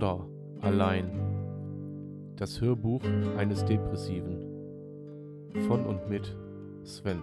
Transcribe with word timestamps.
Border 0.00 0.26
allein. 0.62 2.34
Das 2.36 2.58
Hörbuch 2.58 3.02
eines 3.36 3.66
Depressiven. 3.66 4.38
Von 5.66 5.84
und 5.84 6.08
mit 6.08 6.34
Sven. 6.84 7.22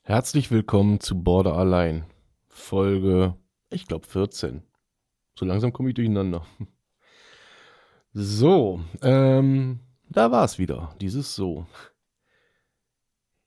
Herzlich 0.00 0.50
willkommen 0.50 1.00
zu 1.00 1.22
Border 1.22 1.52
allein. 1.52 2.06
Folge, 2.46 3.36
ich 3.68 3.86
glaube 3.86 4.06
14. 4.06 4.62
So 5.38 5.44
langsam 5.44 5.74
komme 5.74 5.90
ich 5.90 5.96
durcheinander. 5.96 6.46
So, 8.14 8.80
ähm, 9.02 9.80
da 10.08 10.32
war 10.32 10.44
es 10.44 10.58
wieder, 10.58 10.94
dieses 10.98 11.34
So. 11.34 11.66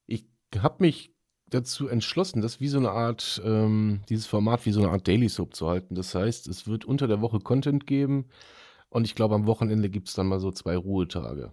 Ich 0.06 0.28
habe 0.56 0.76
mich 0.80 1.16
dazu 1.52 1.88
entschlossen, 1.88 2.42
das 2.42 2.60
wie 2.60 2.68
so 2.68 2.80
eine 2.80 2.92
Art, 2.92 3.42
ähm, 3.46 4.02
dieses 4.10 4.26
Format 4.26 4.66
wie 4.66 4.72
so 4.72 4.82
eine 4.82 4.90
Art 4.90 5.08
Daily 5.08 5.30
Soap 5.30 5.54
zu 5.54 5.68
halten. 5.68 5.96
Das 5.96 6.16
heißt, 6.16 6.48
es 6.48 6.68
wird 6.68 6.86
unter 6.86 7.08
der 7.08 7.22
Woche 7.22 7.40
Content 7.40 7.86
geben 7.86 8.26
und 8.90 9.06
ich 9.06 9.16
glaube, 9.16 9.36
am 9.36 9.46
Wochenende 9.46 9.90
gibt 9.90 10.08
es 10.08 10.16
dann 10.16 10.28
mal 10.28 10.40
so 10.40 10.52
zwei 10.52 10.76
Ruhetage. 10.76 11.52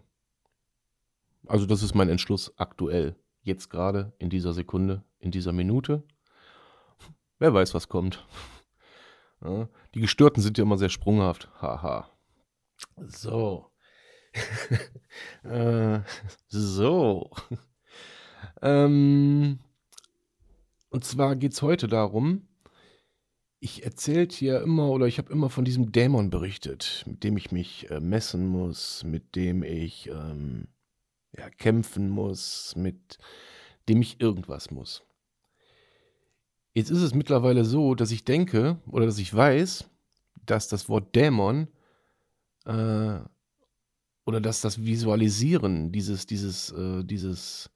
Also 1.46 1.66
das 1.66 1.82
ist 1.82 1.94
mein 1.94 2.08
Entschluss 2.08 2.52
aktuell. 2.56 3.16
Jetzt 3.42 3.70
gerade, 3.70 4.12
in 4.18 4.30
dieser 4.30 4.52
Sekunde, 4.52 5.04
in 5.18 5.30
dieser 5.30 5.52
Minute. 5.52 6.02
Wer 7.38 7.54
weiß, 7.54 7.74
was 7.74 7.88
kommt. 7.88 8.26
Ja, 9.40 9.68
die 9.94 10.00
Gestörten 10.00 10.42
sind 10.42 10.58
ja 10.58 10.62
immer 10.62 10.78
sehr 10.78 10.88
sprunghaft. 10.88 11.48
Haha. 11.62 12.10
So. 13.06 13.70
äh, 15.44 16.00
so. 16.48 17.30
ähm, 18.62 19.60
und 20.90 21.04
zwar 21.04 21.36
geht 21.36 21.52
es 21.52 21.62
heute 21.62 21.88
darum, 21.88 22.48
ich 23.60 23.84
erzählte 23.84 24.36
hier 24.36 24.60
immer 24.62 24.90
oder 24.90 25.06
ich 25.06 25.18
habe 25.18 25.32
immer 25.32 25.50
von 25.50 25.64
diesem 25.64 25.90
Dämon 25.90 26.30
berichtet, 26.30 27.04
mit 27.06 27.24
dem 27.24 27.36
ich 27.36 27.50
mich 27.50 27.90
äh, 27.90 28.00
messen 28.00 28.46
muss, 28.46 29.02
mit 29.04 29.34
dem 29.34 29.62
ich 29.62 30.08
ähm, 30.08 30.68
ja, 31.36 31.50
kämpfen 31.50 32.08
muss, 32.08 32.74
mit 32.76 33.18
dem 33.88 34.00
ich 34.00 34.20
irgendwas 34.20 34.70
muss. 34.70 35.02
Jetzt 36.72 36.90
ist 36.90 37.02
es 37.02 37.14
mittlerweile 37.14 37.64
so, 37.64 37.94
dass 37.96 38.12
ich 38.12 38.24
denke 38.24 38.78
oder 38.86 39.06
dass 39.06 39.18
ich 39.18 39.34
weiß, 39.34 39.90
dass 40.46 40.68
das 40.68 40.88
Wort 40.88 41.16
Dämon 41.16 41.66
äh, 42.64 43.18
oder 44.24 44.40
dass 44.40 44.60
das 44.60 44.84
Visualisieren 44.84 45.90
dieses, 45.90 46.26
dieses, 46.26 46.70
äh, 46.70 47.02
dieses 47.02 47.70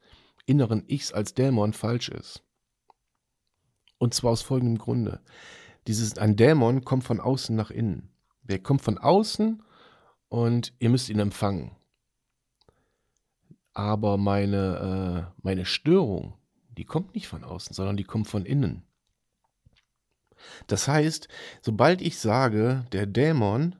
inneren 0.47 0.85
Ichs 0.87 1.13
als 1.13 1.35
Dämon 1.35 1.73
falsch 1.73 2.09
ist. 2.11 2.45
Und 4.03 4.15
zwar 4.15 4.33
aus 4.33 4.43
folgendem 4.43 4.79
Grunde. 4.79 5.21
Dieses, 5.87 6.19
ein 6.19 6.35
Dämon 6.35 6.85
kommt 6.85 7.05
von 7.05 7.21
außen 7.21 7.55
nach 7.55 7.71
innen. 7.71 8.11
Der 8.43 8.59
kommt 8.59 8.83
von 8.83 8.99
außen 8.99 9.63
und 10.29 10.73
ihr 10.81 10.91
müsst 10.91 11.09
ihn 11.09 11.21
empfangen. 11.21 11.77
Aber 13.75 14.17
meine, 14.17 15.31
äh, 15.31 15.41
meine 15.41 15.65
Störung, 15.65 16.35
die 16.77 16.85
kommt 16.85 17.15
nicht 17.15 17.29
von 17.29 17.45
außen, 17.45 17.75
sondern 17.75 17.97
die 17.97 18.03
kommt 18.03 18.27
von 18.27 18.45
innen. 18.45 18.83
Das 20.67 20.89
heißt, 20.89 21.29
sobald 21.61 22.03
ich 22.03 22.19
sage, 22.19 22.85
der 22.91 23.07
Dämon 23.07 23.77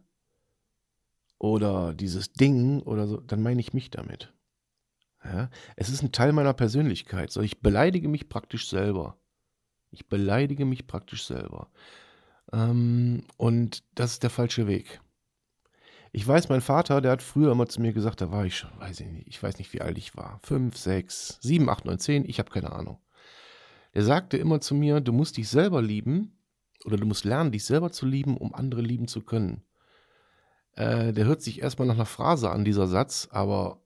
oder 1.39 1.95
dieses 1.95 2.33
Ding 2.33 2.81
oder 2.83 3.09
so, 3.09 3.17
dann 3.17 3.43
meine 3.43 3.61
ich 3.61 3.73
mich 3.73 3.91
damit. 3.91 4.33
Ja? 5.25 5.51
Es 5.75 5.89
ist 5.89 6.01
ein 6.01 6.13
Teil 6.13 6.33
meiner 6.33 6.55
Persönlichkeit. 6.55 7.33
So, 7.33 7.41
ich 7.41 7.61
beleidige 7.61 8.07
mich 8.07 8.29
praktisch 8.29 8.69
selber. 8.69 9.19
Ich 9.93 10.09
beleidige 10.09 10.65
mich 10.65 10.87
praktisch 10.87 11.25
selber. 11.25 11.69
Ähm, 12.53 13.25
und 13.37 13.85
das 13.95 14.15
ist 14.15 14.23
der 14.23 14.31
falsche 14.31 14.67
Weg. 14.67 15.01
Ich 16.11 16.27
weiß, 16.27 16.49
mein 16.49 16.61
Vater, 16.61 17.01
der 17.01 17.13
hat 17.13 17.23
früher 17.23 17.53
immer 17.53 17.69
zu 17.69 17.81
mir 17.81 17.93
gesagt, 17.93 18.21
da 18.21 18.31
war 18.31 18.45
ich 18.45 18.57
schon, 18.57 18.71
weiß 18.79 19.01
ich 19.01 19.09
nicht, 19.09 19.29
ich 19.29 19.43
weiß 19.43 19.59
nicht, 19.59 19.73
wie 19.73 19.81
alt 19.81 19.97
ich 19.97 20.17
war. 20.17 20.41
Fünf, 20.43 20.77
sechs, 20.77 21.39
sieben, 21.41 21.71
acht, 21.71 21.85
neun, 21.85 21.99
zehn, 21.99 22.29
ich 22.29 22.39
habe 22.39 22.51
keine 22.51 22.73
Ahnung. 22.73 22.99
Er 23.93 24.03
sagte 24.03 24.37
immer 24.37 24.61
zu 24.61 24.75
mir, 24.75 25.01
du 25.01 25.13
musst 25.13 25.37
dich 25.37 25.49
selber 25.49 25.81
lieben 25.81 26.39
oder 26.85 26.97
du 26.97 27.07
musst 27.07 27.25
lernen, 27.25 27.53
dich 27.53 27.65
selber 27.65 27.93
zu 27.93 28.07
lieben, 28.07 28.37
um 28.37 28.55
andere 28.55 28.83
lieben 28.83 29.09
zu 29.09 29.23
können. 29.23 29.63
Äh, 30.75 31.13
der 31.13 31.27
hört 31.27 31.43
sich 31.43 31.63
erstmal 31.63 31.89
nach 31.89 31.95
einer 31.95 32.07
Phrase 32.07 32.51
an, 32.51 32.65
dieser 32.65 32.89
Satz, 32.89 33.29
aber 33.31 33.81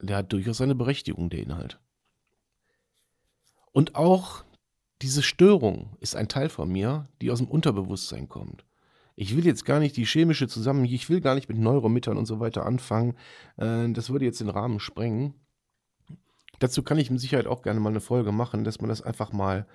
der 0.00 0.18
hat 0.18 0.32
durchaus 0.32 0.58
seine 0.58 0.74
Berechtigung, 0.74 1.30
der 1.30 1.42
Inhalt. 1.42 1.80
Und 3.72 3.94
auch 3.94 4.44
diese 5.02 5.22
Störung 5.22 5.96
ist 6.00 6.16
ein 6.16 6.28
Teil 6.28 6.48
von 6.48 6.68
mir, 6.70 7.08
die 7.20 7.30
aus 7.30 7.38
dem 7.38 7.48
Unterbewusstsein 7.48 8.28
kommt. 8.28 8.64
Ich 9.14 9.36
will 9.36 9.46
jetzt 9.46 9.64
gar 9.64 9.80
nicht 9.80 9.96
die 9.96 10.04
chemische 10.04 10.48
Zusammen, 10.48 10.84
ich 10.84 11.08
will 11.08 11.20
gar 11.20 11.34
nicht 11.34 11.48
mit 11.48 11.58
Neuromittern 11.58 12.16
und 12.16 12.26
so 12.26 12.40
weiter 12.40 12.64
anfangen. 12.66 13.16
Äh, 13.56 13.88
das 13.90 14.10
würde 14.10 14.24
jetzt 14.24 14.40
den 14.40 14.48
Rahmen 14.48 14.80
sprengen. 14.80 15.34
Dazu 16.58 16.82
kann 16.82 16.98
ich 16.98 17.10
mit 17.10 17.20
Sicherheit 17.20 17.46
auch 17.46 17.62
gerne 17.62 17.80
mal 17.80 17.90
eine 17.90 18.00
Folge 18.00 18.32
machen, 18.32 18.64
dass 18.64 18.80
man 18.80 18.88
das 18.88 19.02
einfach 19.02 19.32
mal, 19.32 19.66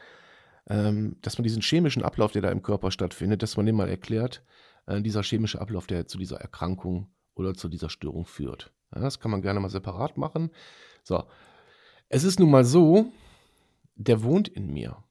ähm, 0.69 1.17
dass 1.21 1.37
man 1.37 1.43
diesen 1.43 1.61
chemischen 1.61 2.03
Ablauf, 2.03 2.31
der 2.31 2.41
da 2.41 2.51
im 2.51 2.61
Körper 2.61 2.91
stattfindet, 2.91 3.41
dass 3.43 3.57
man 3.57 3.65
den 3.65 3.75
mal 3.75 3.89
erklärt, 3.89 4.43
äh, 4.87 5.01
dieser 5.01 5.23
chemische 5.23 5.61
Ablauf, 5.61 5.87
der 5.87 6.07
zu 6.07 6.17
dieser 6.17 6.41
Erkrankung 6.41 7.07
oder 7.35 7.53
zu 7.53 7.69
dieser 7.69 7.89
Störung 7.89 8.25
führt. 8.25 8.71
das 8.91 9.19
kann 9.19 9.31
man 9.31 9.41
gerne 9.41 9.59
mal 9.59 9.69
separat 9.69 10.17
machen. 10.17 10.51
So, 11.03 11.23
es 12.09 12.23
ist 12.23 12.39
nun 12.39 12.51
mal 12.51 12.63
so, 12.63 13.11
der 13.95 14.23
wohnt 14.23 14.47
in 14.47 14.71
mir 14.71 15.03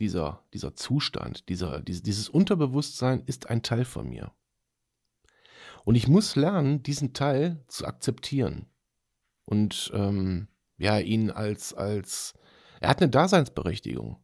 dieser, 0.00 0.44
dieser 0.52 0.74
Zustand, 0.74 1.48
dieser, 1.48 1.80
dieses 1.80 2.28
Unterbewusstsein 2.28 3.22
ist 3.26 3.50
ein 3.50 3.62
Teil 3.62 3.84
von 3.84 4.08
mir. 4.08 4.32
Und 5.84 5.94
ich 5.94 6.08
muss 6.08 6.36
lernen, 6.36 6.82
diesen 6.82 7.12
Teil 7.12 7.62
zu 7.68 7.86
akzeptieren. 7.86 8.66
Und 9.44 9.90
ähm, 9.94 10.48
ja, 10.78 10.98
ihn 10.98 11.30
als, 11.30 11.74
als, 11.74 12.34
er 12.80 12.90
hat 12.90 13.00
eine 13.00 13.10
Daseinsberechtigung. 13.10 14.18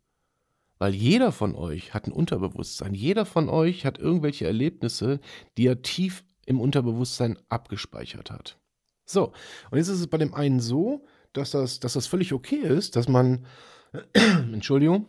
Weil 0.79 0.95
jeder 0.95 1.33
von 1.33 1.55
euch 1.55 1.95
hat 1.95 2.07
ein 2.07 2.13
Unterbewusstsein. 2.13 2.95
Jeder 2.95 3.25
von 3.25 3.49
euch 3.49 3.87
hat 3.87 3.99
irgendwelche 3.99 4.47
Erlebnisse, 4.47 5.21
die 5.57 5.67
er 5.67 5.83
tief 5.83 6.25
im 6.45 6.61
Unterbewusstsein 6.61 7.39
abgespeichert 7.49 8.31
hat. 8.31 8.59
So, 9.05 9.33
und 9.71 9.79
jetzt 9.79 9.89
ist 9.89 10.01
es 10.01 10.07
bei 10.07 10.19
dem 10.19 10.35
einen 10.35 10.61
so, 10.61 11.07
dass 11.33 11.53
das, 11.53 11.81
dass 11.81 11.95
das 11.95 12.07
völlig 12.07 12.33
okay 12.33 12.61
ist, 12.61 12.97
dass 12.97 13.09
man, 13.09 13.47
Entschuldigung, 14.13 15.09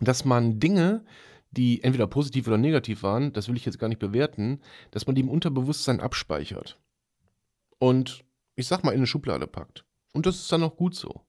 dass 0.00 0.24
man 0.24 0.58
Dinge, 0.58 1.04
die 1.50 1.82
entweder 1.82 2.06
positiv 2.06 2.46
oder 2.46 2.58
negativ 2.58 3.02
waren, 3.02 3.32
das 3.32 3.48
will 3.48 3.56
ich 3.56 3.64
jetzt 3.64 3.78
gar 3.78 3.88
nicht 3.88 3.98
bewerten, 3.98 4.60
dass 4.90 5.06
man 5.06 5.14
die 5.14 5.20
im 5.20 5.28
Unterbewusstsein 5.28 6.00
abspeichert. 6.00 6.78
Und 7.78 8.24
ich 8.54 8.66
sag 8.66 8.84
mal 8.84 8.92
in 8.92 8.98
eine 8.98 9.06
Schublade 9.06 9.46
packt. 9.46 9.84
Und 10.12 10.26
das 10.26 10.36
ist 10.36 10.52
dann 10.52 10.62
auch 10.62 10.76
gut 10.76 10.94
so. 10.94 11.22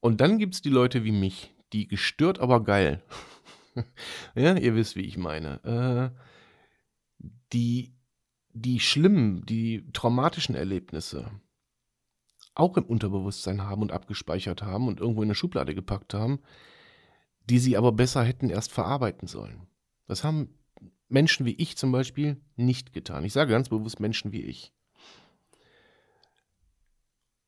Und 0.00 0.20
dann 0.20 0.38
gibt 0.38 0.54
es 0.54 0.62
die 0.62 0.70
Leute 0.70 1.04
wie 1.04 1.12
mich, 1.12 1.54
die 1.72 1.86
gestört, 1.86 2.40
aber 2.40 2.64
geil. 2.64 3.02
ja, 4.34 4.56
ihr 4.56 4.74
wisst, 4.74 4.96
wie 4.96 5.02
ich 5.02 5.16
meine. 5.16 6.12
Äh, 6.12 7.28
die, 7.52 7.94
die 8.52 8.80
schlimmen, 8.80 9.46
die 9.46 9.90
traumatischen 9.92 10.54
Erlebnisse 10.54 11.30
auch 12.54 12.76
im 12.76 12.84
Unterbewusstsein 12.84 13.62
haben 13.62 13.82
und 13.82 13.92
abgespeichert 13.92 14.62
haben 14.62 14.88
und 14.88 15.00
irgendwo 15.00 15.22
in 15.22 15.28
eine 15.28 15.34
Schublade 15.34 15.74
gepackt 15.74 16.14
haben, 16.14 16.40
die 17.48 17.58
sie 17.58 17.76
aber 17.76 17.92
besser 17.92 18.22
hätten 18.22 18.50
erst 18.50 18.72
verarbeiten 18.72 19.28
sollen. 19.28 19.66
Das 20.06 20.24
haben 20.24 20.54
Menschen 21.08 21.46
wie 21.46 21.54
ich 21.54 21.76
zum 21.76 21.92
Beispiel 21.92 22.40
nicht 22.56 22.92
getan. 22.92 23.24
Ich 23.24 23.32
sage 23.32 23.52
ganz 23.52 23.68
bewusst 23.68 24.00
Menschen 24.00 24.32
wie 24.32 24.42
ich. 24.42 24.72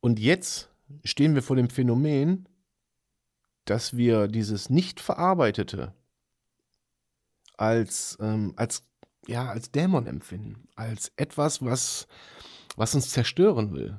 Und 0.00 0.18
jetzt 0.18 0.70
stehen 1.02 1.34
wir 1.34 1.42
vor 1.42 1.56
dem 1.56 1.70
Phänomen, 1.70 2.46
dass 3.64 3.96
wir 3.96 4.28
dieses 4.28 4.68
nicht 4.68 5.00
verarbeitete 5.00 5.94
als, 7.56 8.18
ähm, 8.20 8.52
als, 8.56 8.82
ja, 9.26 9.48
als 9.48 9.70
Dämon 9.70 10.06
empfinden, 10.06 10.68
als 10.74 11.12
etwas, 11.16 11.64
was, 11.64 12.06
was 12.76 12.94
uns 12.94 13.10
zerstören 13.10 13.72
will. 13.72 13.98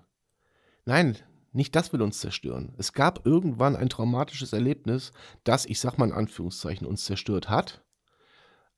Nein, 0.85 1.17
nicht 1.55 1.75
das 1.75 1.93
will 1.93 2.01
uns 2.01 2.19
zerstören. 2.19 2.73
Es 2.77 2.93
gab 2.93 3.25
irgendwann 3.25 3.75
ein 3.75 3.89
traumatisches 3.89 4.53
Erlebnis, 4.53 5.11
das, 5.43 5.65
ich 5.65 5.79
sag 5.79 5.97
mal 5.97 6.05
in 6.05 6.13
Anführungszeichen, 6.13 6.85
uns 6.85 7.05
zerstört 7.05 7.49
hat 7.49 7.83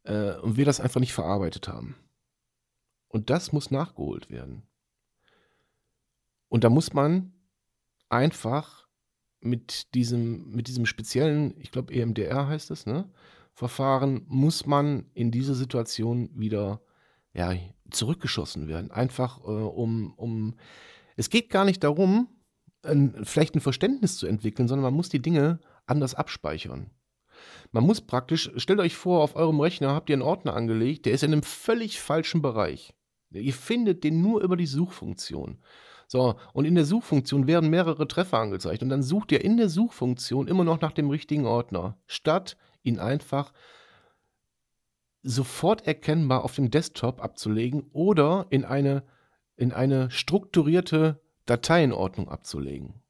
äh, 0.03 0.35
und 0.35 0.57
wir 0.57 0.65
das 0.65 0.79
einfach 0.79 1.00
nicht 1.00 1.13
verarbeitet 1.13 1.68
haben. 1.68 1.95
Und 3.07 3.29
das 3.29 3.51
muss 3.51 3.71
nachgeholt 3.71 4.29
werden. 4.29 4.63
Und 6.50 6.63
da 6.63 6.69
muss 6.69 6.94
man 6.94 7.33
einfach 8.09 8.88
mit 9.39 9.94
diesem, 9.95 10.51
mit 10.51 10.68
diesem 10.68 10.85
speziellen, 10.85 11.56
ich 11.59 11.71
glaube 11.71 11.94
EMDR 11.94 12.47
heißt 12.47 12.71
es, 12.71 12.85
ne, 12.85 13.09
Verfahren, 13.53 14.24
muss 14.27 14.68
man 14.68 15.09
in 15.15 15.31
diese 15.31 15.56
Situation 15.56 16.29
wieder 16.35 16.81
ja, 17.33 17.53
zurückgeschossen 17.89 18.68
werden. 18.68 18.91
Einfach 18.91 19.39
äh, 19.39 19.47
um, 19.47 20.13
um, 20.13 20.56
es 21.15 21.31
geht 21.31 21.50
gar 21.50 21.65
nicht 21.65 21.83
darum, 21.83 22.27
ein, 22.88 23.24
vielleicht 23.24 23.56
ein 23.56 23.62
Verständnis 23.62 24.18
zu 24.18 24.28
entwickeln, 24.28 24.68
sondern 24.68 24.84
man 24.84 24.94
muss 24.94 25.10
die 25.10 25.22
Dinge 25.22 25.60
anders 25.86 26.16
abspeichern. 26.16 26.92
Man 27.72 27.84
muss 27.84 28.01
praktisch, 28.01 28.51
stellt 28.56 28.80
euch 28.80 28.95
vor, 28.95 29.22
auf 29.22 29.36
eurem 29.36 29.60
Rechner 29.60 29.94
habt 29.94 30.10
ihr 30.10 30.16
einen 30.16 30.22
Ordner 30.22 30.56
angelegt, 30.56 31.06
der 31.06 31.13
ist 31.13 31.24
in 31.24 31.34
einem 31.34 31.44
völlig 31.44 32.00
falschen 32.00 32.42
Bereich. 32.42 32.94
Ihr 33.31 33.54
findet 33.54 34.04
den 34.04 34.22
nur 34.22 34.42
über 34.42 34.56
die 34.56 34.66
Suchfunktion. 34.66 35.60
So, 36.07 36.36
und 36.54 36.66
in 36.66 36.75
der 36.75 36.86
Suchfunktion 36.86 37.48
werden 37.48 37.69
mehrere 37.69 38.07
Treffer 38.07 38.39
angezeigt. 38.39 38.81
Und 38.81 38.89
dann 38.89 39.04
sucht 39.04 39.31
ihr 39.34 39.44
in 39.44 39.57
der 39.57 39.68
Suchfunktion 39.68 40.48
immer 40.48 40.63
noch 40.63 40.80
nach 40.80 40.94
dem 40.94 41.10
richtigen 41.10 41.45
Ordner, 41.45 41.98
statt 42.07 42.57
ihn 42.84 43.00
einfach 43.00 43.51
sofort 45.24 45.86
erkennbar 45.86 46.45
auf 46.45 46.56
dem 46.56 46.72
Desktop 46.72 47.22
abzulegen 47.22 47.89
oder 47.92 48.48
in 48.50 48.63
eine, 48.63 49.04
in 49.57 49.74
eine 49.74 50.10
strukturierte 50.10 51.19
Dateienordnung 51.50 52.30
abzulegen. 52.30 53.02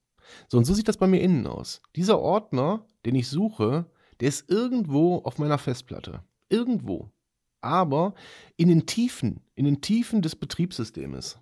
So, 0.47 0.57
und 0.57 0.65
so 0.65 0.73
sieht 0.73 0.87
das 0.87 0.97
bei 0.97 1.07
mir 1.07 1.21
innen 1.21 1.47
aus. 1.47 1.81
Dieser 1.95 2.19
Ordner, 2.19 2.85
den 3.05 3.15
ich 3.15 3.29
suche, 3.29 3.89
der 4.19 4.29
ist 4.29 4.49
irgendwo 4.49 5.17
auf 5.19 5.37
meiner 5.37 5.57
Festplatte. 5.57 6.23
Irgendwo. 6.49 7.11
Aber 7.61 8.13
in 8.55 8.69
den 8.69 8.85
Tiefen, 8.85 9.41
in 9.55 9.65
den 9.65 9.81
Tiefen 9.81 10.21
des 10.21 10.35
Betriebssystems. 10.35 11.39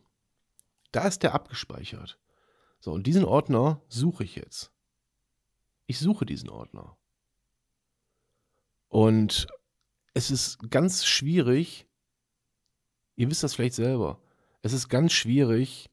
Da 0.92 1.08
ist 1.08 1.24
der 1.24 1.34
abgespeichert. 1.34 2.20
So, 2.80 2.92
und 2.92 3.08
diesen 3.08 3.26
Ordner 3.26 3.82
suche 3.90 4.24
ich 4.24 4.36
jetzt. 4.36 4.72
Ich 5.88 6.00
suche 6.00 6.26
diesen 6.26 6.50
Ordner. 6.50 6.98
Und 8.88 9.48
es 10.14 10.32
ist 10.32 10.72
ganz 10.72 11.06
schwierig, 11.06 11.86
ihr 13.16 13.30
wisst 13.30 13.44
das 13.44 13.56
vielleicht 13.56 13.76
selber, 13.76 14.22
es 14.62 14.74
ist 14.74 14.88
ganz 14.88 15.12
schwierig, 15.12 15.90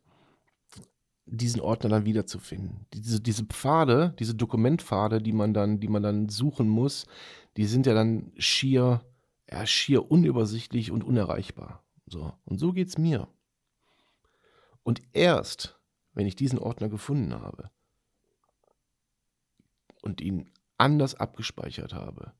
diesen 1.26 1.60
Ordner 1.60 1.90
dann 1.90 2.04
wiederzufinden. 2.04 2.86
Diese, 2.92 3.20
diese 3.20 3.44
Pfade, 3.44 4.14
diese 4.18 4.34
Dokumentpfade, 4.34 5.22
die 5.22 5.32
man 5.32 5.54
dann, 5.54 5.80
die 5.80 5.88
man 5.88 6.02
dann 6.02 6.28
suchen 6.28 6.68
muss, 6.68 7.06
die 7.56 7.66
sind 7.66 7.86
ja 7.86 7.94
dann 7.94 8.32
schier, 8.36 9.04
ja, 9.50 9.66
schier 9.66 10.10
unübersichtlich 10.10 10.90
und 10.90 11.04
unerreichbar. 11.04 11.82
So. 12.06 12.32
Und 12.44 12.58
so 12.58 12.72
geht 12.72 12.88
es 12.88 12.98
mir. 12.98 13.28
Und 14.82 15.00
erst, 15.12 15.78
wenn 16.12 16.26
ich 16.26 16.36
diesen 16.36 16.58
Ordner 16.58 16.88
gefunden 16.88 17.32
habe 17.32 17.70
und 20.02 20.20
ihn 20.20 20.50
anders 20.76 21.14
abgespeichert 21.14 21.94
habe, 21.94 22.32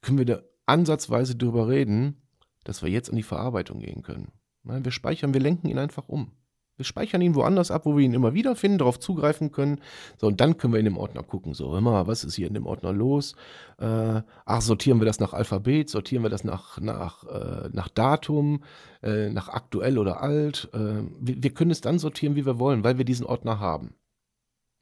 können 0.00 0.18
wir 0.18 0.24
da 0.24 0.42
ansatzweise 0.66 1.34
darüber 1.34 1.68
reden, 1.68 2.22
dass 2.64 2.82
wir 2.82 2.90
jetzt 2.90 3.10
an 3.10 3.16
die 3.16 3.22
Verarbeitung 3.22 3.80
gehen 3.80 4.02
können. 4.02 4.30
Wir 4.62 4.92
speichern, 4.92 5.34
wir 5.34 5.40
lenken 5.40 5.68
ihn 5.68 5.78
einfach 5.78 6.08
um. 6.08 6.32
Wir 6.78 6.84
speichern 6.84 7.20
ihn 7.20 7.34
woanders 7.34 7.72
ab, 7.72 7.86
wo 7.86 7.96
wir 7.96 8.04
ihn 8.04 8.14
immer 8.14 8.34
wieder 8.34 8.54
finden, 8.54 8.78
darauf 8.78 9.00
zugreifen 9.00 9.50
können. 9.50 9.80
So, 10.16 10.28
und 10.28 10.40
dann 10.40 10.56
können 10.56 10.72
wir 10.72 10.78
in 10.78 10.84
dem 10.84 10.96
Ordner 10.96 11.24
gucken. 11.24 11.52
So, 11.52 11.76
immer, 11.76 12.06
was 12.06 12.22
ist 12.22 12.36
hier 12.36 12.46
in 12.46 12.54
dem 12.54 12.66
Ordner 12.66 12.92
los? 12.92 13.34
Äh, 13.78 14.22
ach, 14.46 14.60
sortieren 14.60 15.00
wir 15.00 15.04
das 15.04 15.18
nach 15.18 15.32
Alphabet, 15.32 15.90
sortieren 15.90 16.22
wir 16.22 16.30
das 16.30 16.44
nach, 16.44 16.80
nach, 16.80 17.24
äh, 17.24 17.68
nach 17.72 17.88
Datum, 17.88 18.62
äh, 19.02 19.28
nach 19.28 19.48
aktuell 19.48 19.98
oder 19.98 20.22
alt. 20.22 20.68
Äh, 20.72 21.02
wir, 21.18 21.42
wir, 21.42 21.50
können 21.50 21.72
es 21.72 21.80
dann 21.80 21.98
sortieren, 21.98 22.36
wie 22.36 22.46
wir 22.46 22.60
wollen, 22.60 22.84
weil 22.84 22.96
wir 22.96 23.04
diesen 23.04 23.26
Ordner 23.26 23.58
haben. 23.58 23.94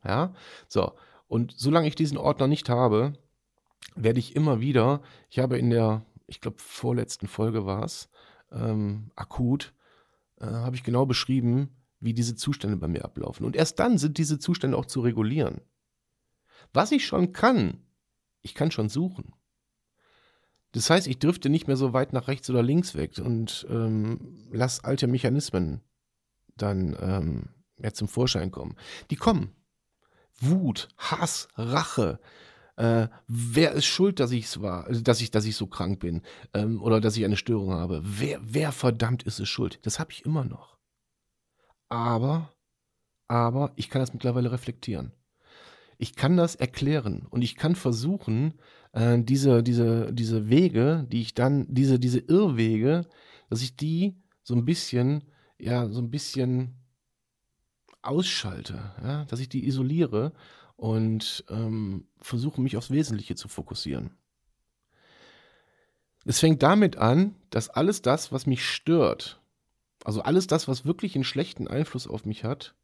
Ja, 0.04 0.34
so. 0.68 0.92
Und 1.28 1.54
solange 1.56 1.88
ich 1.88 1.94
diesen 1.94 2.18
Ordner 2.18 2.46
nicht 2.46 2.68
habe, 2.68 3.14
werde 3.94 4.18
ich 4.18 4.36
immer 4.36 4.60
wieder, 4.60 5.00
ich 5.30 5.38
habe 5.38 5.58
in 5.58 5.70
der, 5.70 6.04
ich 6.26 6.42
glaube, 6.42 6.58
vorletzten 6.58 7.26
Folge 7.26 7.64
war 7.64 7.84
es, 7.84 8.10
ähm, 8.52 9.10
akut, 9.16 9.72
äh, 10.40 10.44
habe 10.44 10.76
ich 10.76 10.84
genau 10.84 11.06
beschrieben, 11.06 11.70
wie 12.00 12.14
diese 12.14 12.36
Zustände 12.36 12.76
bei 12.76 12.88
mir 12.88 13.04
ablaufen. 13.04 13.44
Und 13.44 13.56
erst 13.56 13.78
dann 13.78 13.98
sind 13.98 14.18
diese 14.18 14.38
Zustände 14.38 14.76
auch 14.76 14.86
zu 14.86 15.00
regulieren. 15.00 15.60
Was 16.72 16.92
ich 16.92 17.06
schon 17.06 17.32
kann, 17.32 17.82
ich 18.42 18.54
kann 18.54 18.70
schon 18.70 18.88
suchen. 18.88 19.32
Das 20.72 20.90
heißt, 20.90 21.06
ich 21.06 21.18
drifte 21.18 21.48
nicht 21.48 21.68
mehr 21.68 21.76
so 21.76 21.92
weit 21.92 22.12
nach 22.12 22.28
rechts 22.28 22.50
oder 22.50 22.62
links 22.62 22.94
weg 22.94 23.18
und 23.18 23.66
ähm, 23.70 24.46
lass 24.52 24.84
alte 24.84 25.06
Mechanismen 25.06 25.80
dann 26.56 26.96
ähm, 27.00 27.48
ja, 27.78 27.92
zum 27.92 28.08
Vorschein 28.08 28.50
kommen. 28.50 28.76
Die 29.10 29.16
kommen. 29.16 29.52
Wut, 30.38 30.88
Hass, 30.98 31.48
Rache. 31.56 32.20
Äh, 32.76 33.08
wer 33.26 33.72
ist 33.72 33.86
schuld, 33.86 34.20
dass 34.20 34.32
ich 34.32 34.60
war, 34.60 34.86
dass 34.92 35.22
ich, 35.22 35.30
dass 35.30 35.46
ich 35.46 35.56
so 35.56 35.66
krank 35.66 35.98
bin 36.00 36.20
ähm, 36.52 36.82
oder 36.82 37.00
dass 37.00 37.16
ich 37.16 37.24
eine 37.24 37.38
Störung 37.38 37.72
habe? 37.72 38.02
Wer, 38.04 38.38
wer 38.42 38.70
verdammt 38.70 39.22
ist 39.22 39.40
es 39.40 39.48
schuld? 39.48 39.78
Das 39.82 39.98
habe 39.98 40.12
ich 40.12 40.26
immer 40.26 40.44
noch. 40.44 40.75
Aber, 41.88 42.52
aber 43.28 43.72
ich 43.76 43.90
kann 43.90 44.00
das 44.00 44.12
mittlerweile 44.12 44.52
reflektieren. 44.52 45.12
Ich 45.98 46.14
kann 46.14 46.36
das 46.36 46.54
erklären 46.54 47.26
und 47.30 47.42
ich 47.42 47.56
kann 47.56 47.74
versuchen, 47.74 48.54
äh, 48.92 49.18
diese, 49.22 49.62
diese, 49.62 50.12
diese 50.12 50.48
Wege, 50.48 51.06
die 51.10 51.22
ich 51.22 51.34
dann, 51.34 51.66
diese, 51.68 51.98
diese 51.98 52.18
Irrwege, 52.18 53.06
dass 53.48 53.62
ich 53.62 53.76
die 53.76 54.16
so 54.42 54.54
ein 54.54 54.64
bisschen, 54.64 55.24
ja, 55.58 55.88
so 55.88 56.00
ein 56.00 56.10
bisschen 56.10 56.74
ausschalte, 58.02 58.92
ja, 59.02 59.24
dass 59.24 59.40
ich 59.40 59.48
die 59.48 59.66
isoliere 59.66 60.32
und 60.76 61.44
ähm, 61.48 62.06
versuche, 62.20 62.60
mich 62.60 62.76
aufs 62.76 62.90
Wesentliche 62.90 63.34
zu 63.34 63.48
fokussieren. 63.48 64.10
Es 66.26 66.40
fängt 66.40 66.62
damit 66.62 66.96
an, 66.96 67.36
dass 67.50 67.70
alles 67.70 68.02
das, 68.02 68.32
was 68.32 68.46
mich 68.46 68.68
stört, 68.68 69.40
also 70.04 70.22
alles 70.22 70.46
das, 70.46 70.68
was 70.68 70.84
wirklich 70.84 71.14
einen 71.14 71.24
schlechten 71.24 71.68
Einfluss 71.68 72.06
auf 72.06 72.24
mich 72.24 72.44
hat, 72.44 72.74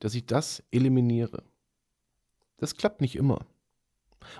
dass 0.00 0.14
ich 0.14 0.26
das 0.26 0.62
eliminiere. 0.70 1.42
Das 2.56 2.76
klappt 2.76 3.00
nicht 3.00 3.16
immer. 3.16 3.46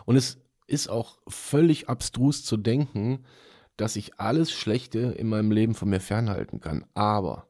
Und 0.04 0.16
es 0.16 0.38
ist 0.66 0.88
auch 0.88 1.18
völlig 1.28 1.88
abstrus 1.88 2.44
zu 2.44 2.56
denken, 2.56 3.24
dass 3.76 3.96
ich 3.96 4.18
alles 4.18 4.50
Schlechte 4.50 4.98
in 4.98 5.28
meinem 5.28 5.50
Leben 5.50 5.74
von 5.74 5.88
mir 5.88 6.00
fernhalten 6.00 6.60
kann. 6.60 6.84
Aber 6.94 7.48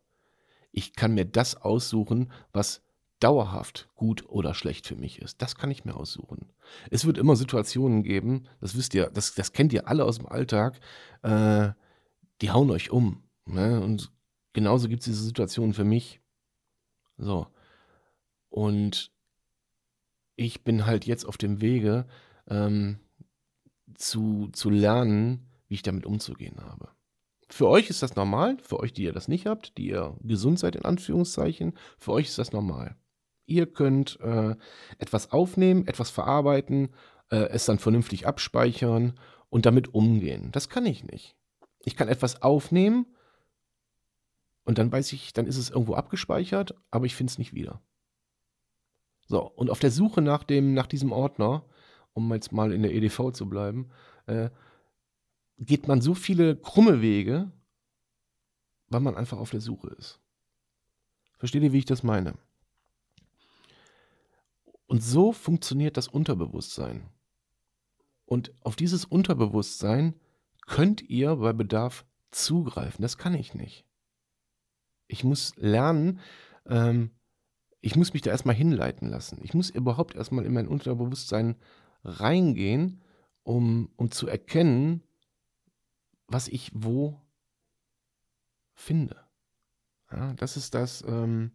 ich 0.72 0.94
kann 0.94 1.14
mir 1.14 1.24
das 1.24 1.56
aussuchen, 1.56 2.30
was 2.52 2.82
dauerhaft 3.20 3.88
gut 3.96 4.28
oder 4.28 4.54
schlecht 4.54 4.86
für 4.86 4.94
mich 4.94 5.20
ist. 5.20 5.42
Das 5.42 5.56
kann 5.56 5.70
ich 5.70 5.84
mir 5.84 5.96
aussuchen. 5.96 6.52
Es 6.90 7.04
wird 7.04 7.18
immer 7.18 7.34
Situationen 7.34 8.02
geben, 8.02 8.44
das 8.60 8.76
wisst 8.76 8.94
ihr, 8.94 9.10
das, 9.10 9.34
das 9.34 9.52
kennt 9.52 9.72
ihr 9.72 9.88
alle 9.88 10.04
aus 10.04 10.18
dem 10.18 10.26
Alltag, 10.26 10.78
äh, 11.22 11.70
die 12.40 12.50
hauen 12.50 12.70
euch 12.70 12.90
um. 12.90 13.24
Ne? 13.48 13.80
Und 13.80 14.12
genauso 14.52 14.88
gibt 14.88 15.00
es 15.00 15.06
diese 15.06 15.24
Situation 15.24 15.72
für 15.74 15.84
mich. 15.84 16.20
So. 17.16 17.46
Und 18.48 19.12
ich 20.36 20.62
bin 20.64 20.86
halt 20.86 21.06
jetzt 21.06 21.24
auf 21.24 21.36
dem 21.36 21.60
Wege, 21.60 22.06
ähm, 22.46 23.00
zu, 23.94 24.48
zu 24.52 24.70
lernen, 24.70 25.46
wie 25.66 25.74
ich 25.74 25.82
damit 25.82 26.06
umzugehen 26.06 26.60
habe. 26.60 26.90
Für 27.50 27.68
euch 27.68 27.88
ist 27.88 28.02
das 28.02 28.14
normal, 28.14 28.58
für 28.62 28.78
euch, 28.78 28.92
die 28.92 29.04
ihr 29.04 29.12
das 29.12 29.26
nicht 29.26 29.46
habt, 29.46 29.76
die 29.78 29.88
ihr 29.88 30.16
gesund 30.22 30.58
seid, 30.58 30.76
in 30.76 30.84
Anführungszeichen, 30.84 31.76
für 31.98 32.12
euch 32.12 32.26
ist 32.28 32.38
das 32.38 32.52
normal. 32.52 32.96
Ihr 33.46 33.66
könnt 33.66 34.20
äh, 34.20 34.54
etwas 34.98 35.32
aufnehmen, 35.32 35.86
etwas 35.86 36.10
verarbeiten, 36.10 36.90
äh, 37.30 37.48
es 37.48 37.64
dann 37.64 37.78
vernünftig 37.78 38.26
abspeichern 38.26 39.18
und 39.48 39.64
damit 39.64 39.94
umgehen. 39.94 40.50
Das 40.52 40.68
kann 40.68 40.84
ich 40.84 41.04
nicht. 41.04 41.36
Ich 41.84 41.96
kann 41.96 42.08
etwas 42.08 42.42
aufnehmen 42.42 43.06
und 44.68 44.76
dann 44.76 44.92
weiß 44.92 45.14
ich, 45.14 45.32
dann 45.32 45.46
ist 45.46 45.56
es 45.56 45.70
irgendwo 45.70 45.94
abgespeichert, 45.94 46.74
aber 46.90 47.06
ich 47.06 47.14
finde 47.14 47.30
es 47.30 47.38
nicht 47.38 47.54
wieder. 47.54 47.80
So, 49.26 49.40
und 49.42 49.70
auf 49.70 49.78
der 49.78 49.90
Suche 49.90 50.20
nach, 50.20 50.44
dem, 50.44 50.74
nach 50.74 50.86
diesem 50.86 51.10
Ordner, 51.10 51.64
um 52.12 52.30
jetzt 52.34 52.52
mal 52.52 52.70
in 52.72 52.82
der 52.82 52.92
EDV 52.92 53.32
zu 53.32 53.48
bleiben, 53.48 53.88
äh, 54.26 54.50
geht 55.56 55.88
man 55.88 56.02
so 56.02 56.12
viele 56.12 56.54
krumme 56.54 57.00
Wege, 57.00 57.50
weil 58.88 59.00
man 59.00 59.16
einfach 59.16 59.38
auf 59.38 59.48
der 59.48 59.62
Suche 59.62 59.88
ist. 59.88 60.20
Versteht 61.38 61.62
ihr, 61.62 61.72
wie 61.72 61.78
ich 61.78 61.86
das 61.86 62.02
meine? 62.02 62.34
Und 64.86 65.02
so 65.02 65.32
funktioniert 65.32 65.96
das 65.96 66.08
Unterbewusstsein. 66.08 67.08
Und 68.26 68.52
auf 68.60 68.76
dieses 68.76 69.06
Unterbewusstsein 69.06 70.12
könnt 70.66 71.00
ihr 71.08 71.36
bei 71.36 71.54
Bedarf 71.54 72.04
zugreifen. 72.30 73.00
Das 73.00 73.16
kann 73.16 73.32
ich 73.32 73.54
nicht. 73.54 73.87
Ich 75.08 75.24
muss 75.24 75.54
lernen, 75.56 76.20
ähm, 76.66 77.10
ich 77.80 77.96
muss 77.96 78.12
mich 78.12 78.22
da 78.22 78.30
erstmal 78.30 78.54
hinleiten 78.54 79.08
lassen. 79.08 79.40
Ich 79.42 79.54
muss 79.54 79.70
überhaupt 79.70 80.14
erstmal 80.14 80.44
in 80.44 80.52
mein 80.52 80.68
Unterbewusstsein 80.68 81.56
reingehen, 82.04 83.02
um, 83.42 83.90
um 83.96 84.10
zu 84.10 84.28
erkennen, 84.28 85.02
was 86.26 86.48
ich 86.48 86.70
wo 86.74 87.20
finde. 88.74 89.16
Ja, 90.10 90.34
das 90.34 90.56
ist 90.56 90.74
das, 90.74 91.02
ähm, 91.06 91.52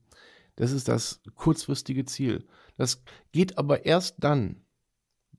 das 0.56 0.72
ist 0.72 0.88
das 0.88 1.22
kurzfristige 1.36 2.06
Ziel. 2.06 2.48
Das 2.78 3.04
geht 3.32 3.58
aber 3.58 3.86
erst 3.86 4.16
dann, 4.20 4.66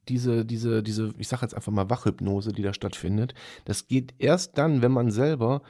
diese, 0.09 0.45
diese, 0.45 0.83
diese, 0.83 1.15
ich 1.19 1.29
sage 1.29 1.43
jetzt 1.43 1.55
einfach 1.55 1.73
mal 1.73 1.89
Wachhypnose, 1.91 2.53
die 2.53 2.63
da 2.63 2.75
stattfindet, 2.75 3.35
das 3.65 3.87
geht 3.87 4.15
erst 4.19 4.59
dann, 4.59 4.83
wenn 4.83 4.93
man 4.93 5.11
selber 5.11 5.63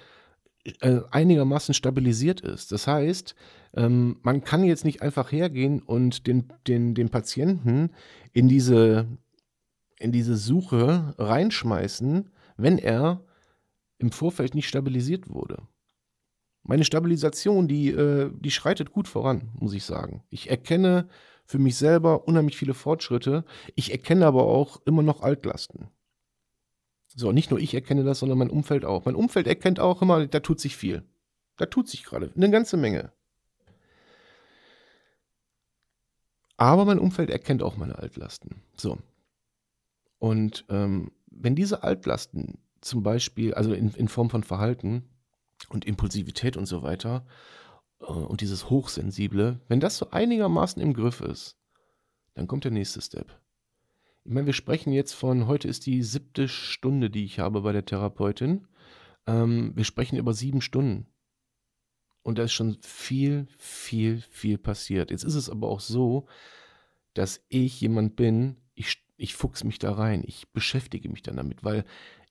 einigermaßen 1.11 1.75
stabilisiert 1.75 2.41
ist. 2.41 2.73
Das 2.73 2.87
heißt, 2.87 3.35
ähm, 3.75 4.19
man 4.23 4.43
kann 4.45 4.65
jetzt 4.65 4.85
nicht 4.85 5.03
einfach 5.03 5.31
hergehen 5.31 5.81
und 5.81 6.27
den, 6.27 6.53
den, 6.67 6.95
den 6.95 7.11
Patienten 7.11 7.91
in 8.33 8.49
diese, 8.49 9.07
in 9.99 10.13
diese 10.13 10.37
Suche 10.37 11.15
reinschmeißen, 11.19 12.31
wenn 12.57 12.79
er 12.79 13.25
im 13.99 14.11
Vorfeld 14.11 14.55
nicht 14.55 14.69
stabilisiert 14.69 15.29
wurde. 15.29 15.63
Meine 16.63 16.85
Stabilisation, 16.85 17.69
die, 17.69 17.91
äh, 17.91 18.31
die 18.35 18.51
schreitet 18.51 18.91
gut 18.91 19.07
voran, 19.07 19.51
muss 19.55 19.75
ich 19.75 19.85
sagen. 19.85 20.25
Ich 20.31 20.49
erkenne 20.49 21.09
für 21.45 21.59
mich 21.59 21.77
selber 21.77 22.27
unheimlich 22.27 22.57
viele 22.57 22.73
Fortschritte. 22.73 23.45
Ich 23.75 23.93
erkenne 23.93 24.27
aber 24.27 24.47
auch 24.47 24.81
immer 24.87 25.03
noch 25.03 25.21
Altlasten. 25.21 25.89
So, 27.15 27.33
nicht 27.33 27.51
nur 27.51 27.61
ich 27.61 27.75
erkenne 27.75 28.03
das, 28.03 28.19
sondern 28.19 28.39
mein 28.39 28.51
Umfeld 28.51 28.85
auch. 28.85 29.05
Mein 29.05 29.15
Umfeld 29.15 29.47
erkennt 29.47 29.79
auch 29.79 30.03
immer, 30.03 30.27
da 30.27 30.41
tut 30.41 30.61
sich 30.61 30.77
viel. 30.77 31.05
Da 31.57 31.67
tut 31.67 31.89
sich 31.89 32.05
gerade 32.05 32.33
eine 32.35 32.51
ganze 32.51 32.77
Menge. 32.77 33.13
Aber 36.57 36.85
mein 36.85 36.99
Umfeld 36.99 37.31
erkennt 37.31 37.63
auch 37.63 37.77
meine 37.77 37.99
Altlasten. 37.99 38.63
So. 38.77 38.99
Und 40.19 40.65
ähm, 40.69 41.13
wenn 41.27 41.55
diese 41.55 41.83
Altlasten 41.83 42.59
zum 42.81 43.03
Beispiel, 43.03 43.55
also 43.55 43.73
in, 43.73 43.91
in 43.91 44.09
Form 44.09 44.31
von 44.31 44.45
Verhalten 44.45 45.05
und 45.69 45.85
Impulsivität 45.85 46.57
und 46.57 46.67
so 46.67 46.83
weiter, 46.83 47.27
äh, 48.01 48.05
und 48.05 48.41
dieses 48.41 48.71
Hochsensible, 48.71 49.61
wenn 49.69 49.81
das 49.81 49.99
so 49.99 50.11
einigermaßen 50.11 50.81
im 50.81 50.95
Griff 50.95 51.21
ist, 51.21 51.57
dann 52.35 52.47
kommt 52.47 52.65
der 52.65 52.73
nächste 52.73 53.01
Step. 53.01 53.41
Ich 54.25 54.33
meine, 54.33 54.47
wir 54.47 54.55
sprechen 54.55 54.93
jetzt 54.93 55.13
von, 55.13 55.47
heute 55.47 55.69
ist 55.69 55.85
die 55.85 56.03
siebte 56.03 56.49
Stunde, 56.49 57.11
die 57.11 57.25
ich 57.25 57.41
habe 57.41 57.61
bei 57.61 57.73
der 57.73 57.85
Therapeutin. 57.85 58.67
Ähm, 59.27 59.73
wir 59.77 59.85
sprechen 59.85 60.17
über 60.17 60.33
sieben 60.33 60.63
Stunden. 60.63 61.07
Und 62.23 62.39
da 62.39 62.45
ist 62.45 62.55
schon 62.55 62.79
viel, 62.81 63.47
viel, 63.59 64.23
viel 64.31 64.57
passiert. 64.57 65.11
Jetzt 65.11 65.25
ist 65.25 65.35
es 65.35 65.51
aber 65.51 65.69
auch 65.69 65.81
so, 65.81 66.27
dass 67.13 67.45
ich 67.49 67.79
jemand 67.83 68.17
bin, 68.17 68.57
ich, 68.75 69.05
ich 69.19 69.35
fuchs 69.35 69.63
mich 69.63 69.79
da 69.79 69.93
rein, 69.93 70.25
ich 70.27 70.51
beschäftige 70.53 71.11
mich 71.11 71.23
dann 71.23 71.37
damit, 71.37 71.63
weil 71.63 71.85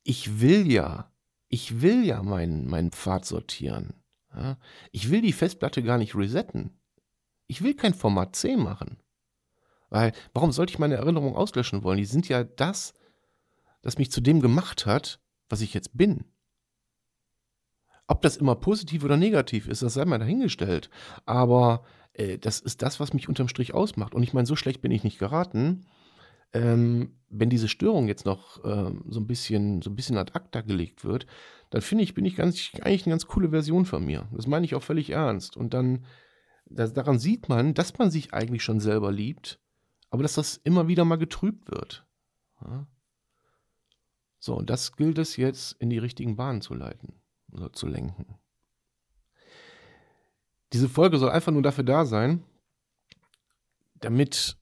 ich 0.03 0.41
will 0.41 0.71
ja, 0.71 1.12
ich 1.47 1.81
will 1.81 2.03
ja 2.03 2.23
meinen, 2.23 2.67
meinen 2.67 2.91
Pfad 2.91 3.25
sortieren. 3.25 3.93
Ja? 4.33 4.57
Ich 4.91 5.12
will 5.12 5.21
die 5.21 5.31
Festplatte 5.31 5.83
gar 5.83 6.00
nicht 6.00 6.15
resetten. 6.15 6.71
Ich 7.45 7.62
will 7.62 7.75
kein 7.75 7.93
Format 7.93 8.35
C 8.35 8.57
machen. 8.57 8.97
Weil, 9.93 10.12
warum 10.33 10.51
sollte 10.51 10.71
ich 10.71 10.79
meine 10.79 10.95
Erinnerungen 10.95 11.35
auslöschen 11.35 11.83
wollen? 11.83 12.00
Die 12.00 12.05
sind 12.05 12.27
ja 12.27 12.43
das, 12.43 12.95
das 13.83 14.00
mich 14.00 14.12
zu 14.12 14.21
dem 14.21 14.41
gemacht 14.41 14.88
hat, 14.88 15.19
was 15.50 15.62
ich 15.62 15.75
jetzt 15.75 15.95
bin. 15.95 16.25
Ob 18.07 18.23
das 18.23 18.38
immer 18.38 18.55
positiv 18.55 19.03
oder 19.03 19.17
negativ 19.17 19.67
ist, 19.67 19.83
das 19.83 19.93
sei 19.93 20.03
mal 20.05 20.17
dahingestellt. 20.17 20.89
Aber 21.27 21.83
äh, 22.13 22.39
das 22.39 22.59
ist 22.59 22.81
das, 22.81 23.00
was 23.00 23.13
mich 23.13 23.29
unterm 23.29 23.47
Strich 23.47 23.75
ausmacht. 23.75 24.15
Und 24.15 24.23
ich 24.23 24.33
meine, 24.33 24.47
so 24.47 24.55
schlecht 24.55 24.81
bin 24.81 24.89
ich 24.89 25.03
nicht 25.03 25.19
geraten. 25.19 25.85
Ähm, 26.53 27.13
wenn 27.29 27.51
diese 27.51 27.67
Störung 27.67 28.07
jetzt 28.07 28.25
noch 28.25 28.65
ähm, 28.65 29.05
so 29.09 29.19
ein 29.19 29.27
bisschen, 29.27 29.83
so 29.83 29.91
ein 29.91 29.95
bisschen 29.95 30.17
ad 30.17 30.33
acta 30.33 30.62
gelegt 30.62 31.05
wird, 31.05 31.27
dann 31.69 31.81
finde 31.83 32.03
ich, 32.03 32.15
bin 32.15 32.25
ich 32.25 32.35
ganz, 32.35 32.71
eigentlich 32.81 33.05
eine 33.05 33.13
ganz 33.13 33.27
coole 33.27 33.50
Version 33.50 33.85
von 33.85 34.03
mir. 34.03 34.27
Das 34.31 34.47
meine 34.47 34.65
ich 34.65 34.73
auch 34.73 34.81
völlig 34.81 35.12
ernst. 35.12 35.55
Und 35.55 35.75
dann, 35.75 36.05
das, 36.65 36.93
daran 36.93 37.19
sieht 37.19 37.47
man, 37.47 37.75
dass 37.75 37.95
man 38.00 38.09
sich 38.09 38.33
eigentlich 38.33 38.63
schon 38.63 38.79
selber 38.79 39.12
liebt, 39.12 39.59
aber 40.13 40.22
dass 40.22 40.36
das 40.36 40.58
immer 40.58 40.88
wieder 40.88 41.05
mal 41.05 41.15
getrübt 41.15 41.72
wird. 41.72 42.05
Ja? 42.62 42.86
So, 44.38 44.55
und 44.55 44.70
das 44.70 44.96
gilt 44.96 45.17
es 45.17 45.38
jetzt 45.38 45.72
in 45.79 45.89
die 45.89 45.98
richtigen 45.98 46.36
Bahnen 46.36 46.62
zu 46.62 46.75
leiten 46.75 47.20
oder 47.51 47.74
zu 47.74 47.88
lenken. 47.88 48.38
Diese 50.72 50.88
Folge 50.88 51.17
soll 51.17 51.32
einfach 51.32 51.51
nur 51.51 51.63
dafür 51.63 51.84
da 51.84 52.05
sein, 52.05 52.43
damit, 53.96 54.55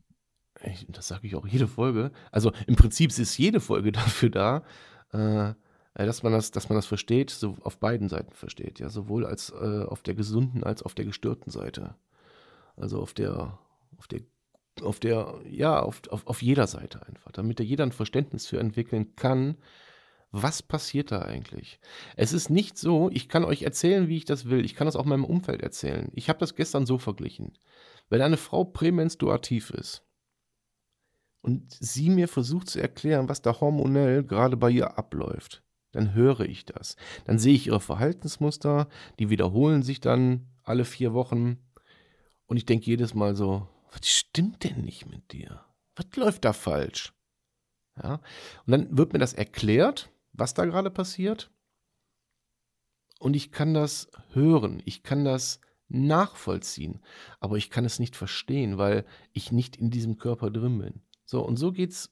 das 0.88 1.10
sage 1.10 1.28
ich 1.28 1.36
auch 1.36 1.46
jede 1.46 1.68
Folge, 1.68 2.14
also 2.32 2.54
im 2.66 2.78
Prinzip 2.78 3.10
ist 3.10 3.38
jede 3.38 3.60
Folge 3.60 3.92
dafür 3.92 4.30
da, 4.30 4.64
äh, 5.12 5.54
dass 5.96 6.24
man 6.24 6.32
das, 6.32 6.52
dass 6.52 6.70
man 6.70 6.78
das 6.78 6.86
versteht, 6.86 7.30
so 7.30 7.58
auf 7.60 7.78
beiden 7.78 8.08
Seiten 8.08 8.32
versteht, 8.32 8.80
ja, 8.80 8.88
sowohl 8.88 9.26
als 9.26 9.50
äh, 9.50 9.84
auf 9.84 10.02
der 10.02 10.16
gesunden 10.16 10.64
als 10.64 10.82
auf 10.82 10.96
der 10.96 11.04
gestörten 11.04 11.52
Seite. 11.52 11.96
Also 12.78 13.02
auf 13.02 13.14
der, 13.14 13.60
auf 13.98 14.08
der, 14.08 14.22
auf 14.82 15.00
der, 15.00 15.40
ja, 15.50 15.82
auf, 15.82 16.02
auf, 16.10 16.26
auf 16.28 16.42
jeder 16.42 16.68
Seite 16.68 17.06
einfach, 17.06 17.32
damit 17.32 17.60
da 17.60 17.64
jeder 17.64 17.84
ein 17.84 17.92
Verständnis 17.92 18.48
für 18.48 18.60
entwickeln 18.60 19.16
kann, 19.16 19.58
was 20.32 20.64
passiert 20.64 21.12
da 21.12 21.24
eigentlich? 21.24 21.80
Es 22.16 22.32
ist 22.32 22.50
nicht 22.50 22.78
so, 22.78 23.10
ich 23.12 23.28
kann 23.28 23.44
euch 23.44 23.64
erzählen, 23.64 24.08
wie 24.08 24.18
ich 24.18 24.26
das 24.26 24.50
will. 24.50 24.64
Ich 24.64 24.76
kann 24.76 24.86
das 24.86 24.96
auch 24.96 25.04
meinem 25.04 25.26
Umfeld 25.26 25.62
erzählen. 25.62 26.10
Ich 26.14 26.30
habe 26.30 26.40
das 26.40 26.56
gestern 26.56 26.86
so 26.86 26.98
verglichen. 26.98 27.58
Wenn 28.10 28.22
eine 28.22 28.38
Frau 28.38 28.64
prämenstruativ 28.64 29.72
ist 29.72 30.06
und 31.42 31.76
sie 31.80 32.10
mir 32.10 32.30
versucht 32.30 32.70
zu 32.70 32.80
erklären, 32.82 33.28
was 33.28 33.42
da 33.42 33.60
hormonell 33.60 34.24
gerade 34.24 34.56
bei 34.56 34.70
ihr 34.70 34.98
abläuft, 34.98 35.64
dann 35.92 36.14
höre 36.14 36.42
ich 36.42 36.66
das. 36.66 36.96
Dann 37.26 37.38
sehe 37.38 37.54
ich 37.54 37.68
ihre 37.68 37.82
Verhaltensmuster, 37.82 38.88
die 39.20 39.30
wiederholen 39.30 39.84
sich 39.84 40.00
dann 40.00 40.48
alle 40.64 40.86
vier 40.86 41.14
Wochen. 41.14 41.58
Und 42.46 42.56
ich 42.56 42.66
denke 42.66 42.86
jedes 42.86 43.14
Mal 43.14 43.36
so, 43.36 43.68
was 43.92 44.08
stimmt 44.08 44.64
denn 44.64 44.82
nicht 44.82 45.06
mit 45.06 45.32
dir? 45.32 45.66
Was 45.96 46.16
läuft 46.16 46.46
da 46.46 46.54
falsch? 46.54 47.14
Ja? 48.02 48.22
Und 48.66 48.72
dann 48.72 48.98
wird 48.98 49.14
mir 49.14 49.20
das 49.20 49.34
erklärt 49.34 50.12
was 50.34 50.54
da 50.54 50.66
gerade 50.66 50.92
passiert. 50.92 51.52
Und 53.20 53.36
ich 53.36 53.52
kann 53.52 53.74
das 53.74 54.10
hören, 54.34 54.82
ich 54.86 55.04
kann 55.04 55.26
das 55.26 55.60
nachvollziehen, 55.88 57.02
aber 57.40 57.58
ich 57.58 57.70
kann 57.70 57.86
es 57.86 58.00
nicht 58.00 58.16
verstehen, 58.16 58.78
weil 58.78 59.06
ich 59.34 59.52
nicht 59.52 59.76
in 59.76 59.92
diesem 59.92 60.18
Körper 60.18 60.50
drin 60.50 60.80
bin. 60.80 61.02
So, 61.26 61.46
und 61.46 61.58
so 61.58 61.72
geht 61.72 61.92
es 61.92 62.10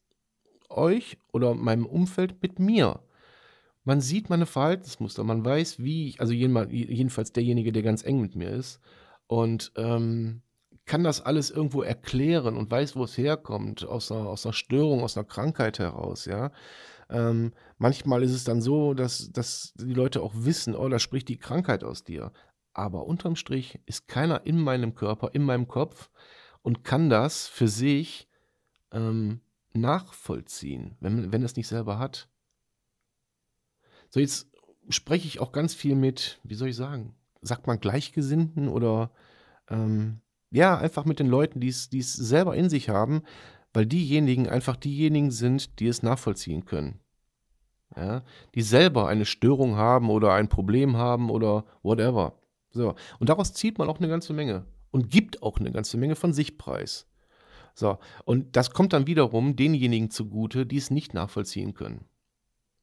euch 0.69 1.17
oder 1.31 1.55
meinem 1.55 1.86
Umfeld 1.86 2.41
mit 2.41 2.59
mir. 2.59 3.01
Man 3.83 4.01
sieht 4.01 4.29
meine 4.29 4.45
Verhaltensmuster, 4.45 5.24
man 5.24 5.43
weiß, 5.43 5.79
wie 5.79 6.09
ich, 6.09 6.21
also 6.21 6.33
jedenfalls 6.33 7.31
derjenige, 7.31 7.71
der 7.71 7.81
ganz 7.81 8.03
eng 8.03 8.21
mit 8.21 8.36
mir 8.36 8.50
ist, 8.50 8.79
und 9.25 9.71
ähm, 9.75 10.41
kann 10.89 11.03
das 11.03 11.22
alles 11.22 11.51
irgendwo 11.51 11.84
erklären 11.84 12.58
und 12.58 12.72
weiß, 12.72 12.96
wo 12.96 13.03
es 13.03 13.15
herkommt, 13.15 13.86
aus 13.86 14.12
einer, 14.12 14.27
aus 14.27 14.43
einer 14.43 14.53
Störung, 14.53 15.03
aus 15.03 15.15
einer 15.15 15.27
Krankheit 15.27 15.77
heraus, 15.77 16.25
ja. 16.25 16.51
Ähm, 17.12 17.53
manchmal 17.77 18.24
ist 18.24 18.34
es 18.34 18.43
dann 18.43 18.60
so, 18.60 18.96
dass, 18.96 19.31
dass 19.31 19.74
die 19.75 19.93
Leute 19.93 20.24
auch 20.24 20.34
wissen, 20.36 20.75
oh, 20.75 20.89
da 20.89 20.98
spricht 20.98 21.29
die 21.29 21.38
Krankheit 21.38 21.84
aus 21.84 22.03
dir. 22.03 22.31
Aber 22.74 23.05
unterm 23.05 23.36
Strich 23.36 23.79
ist 23.86 24.08
keiner 24.08 24.48
in 24.48 24.60
meinem 24.60 24.96
Körper, 24.96 25.29
in 25.34 25.43
meinem 25.43 25.67
Kopf 25.67 26.10
und 26.63 26.84
kann 26.84 27.12
das 27.12 27.48
für 27.48 27.67
sich 27.67 28.27
ähm, 28.91 29.41
nachvollziehen, 29.74 30.98
wenn, 31.01 31.31
wenn 31.31 31.43
es 31.43 31.55
nicht 31.55 31.67
selber 31.67 32.00
hat. 32.00 32.29
So, 34.10 34.19
jetzt 34.19 34.50
spreche 34.89 35.27
ich 35.27 35.39
auch 35.39 35.51
ganz 35.51 35.75
viel 35.75 35.93
mit, 35.93 36.39
wie 36.43 36.55
soll 36.55 36.69
ich 36.69 36.75
sagen, 36.75 37.15
sagt 37.41 37.67
man 37.67 37.79
Gleichgesinnten 37.79 38.67
oder 38.69 39.12
ähm, 39.69 40.22
ja, 40.51 40.77
einfach 40.77 41.06
mit 41.06 41.20
den 41.20 41.27
Leuten, 41.27 41.60
die 41.60 41.68
es 41.70 41.89
selber 41.89 42.56
in 42.56 42.70
sich 42.70 42.89
haben, 42.89 43.22
weil 43.74 43.86
diejenigen 43.86 44.48
einfach 44.48 44.75
diejenigen 44.75 45.32
sind, 45.32 45.79
die 45.79 45.88
es 45.88 46.03
nachvollziehen 46.03 46.65
können. 46.65 47.00
Ja, 47.96 48.24
die 48.53 48.62
selber 48.62 49.08
eine 49.08 49.25
Störung 49.25 49.75
haben 49.75 50.10
oder 50.10 50.34
ein 50.34 50.48
Problem 50.48 50.96
haben 50.98 51.29
oder 51.29 51.65
whatever. 51.82 52.39
So. 52.72 52.96
Und 53.20 53.29
daraus 53.29 53.53
zieht 53.53 53.79
man 53.79 53.89
auch 53.89 53.98
eine 53.98 54.08
ganze 54.08 54.34
Menge 54.34 54.65
und 54.91 55.10
gibt 55.10 55.41
auch 55.41 55.58
eine 55.58 55.72
ganze 55.72 55.98
Menge 55.98 56.15
von 56.15 56.32
sich 56.32 56.58
preis. 56.58 57.08
So. 57.74 57.98
Und 58.25 58.56
das 58.56 58.72
kommt 58.72 58.94
dann 58.94 59.08
wiederum 59.08 59.56
denjenigen 59.56 60.12
zugute, 60.12 60.65
die 60.65 60.77
es 60.77 60.91
nicht 60.91 61.13
nachvollziehen 61.13 61.74
können. 61.74 62.06